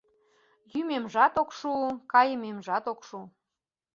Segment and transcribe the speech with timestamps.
[0.73, 1.71] Йӱмемжат ок шу,
[2.11, 3.19] каймемжат ок шу.